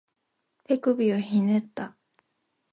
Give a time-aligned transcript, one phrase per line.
[0.63, 1.95] 手首をひねった